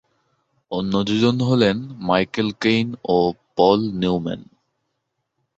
[0.71, 1.77] অন্য দুজন হলেন
[1.99, 3.17] মাইকেল কেইন ও
[3.55, 4.41] পল নিউম্যান।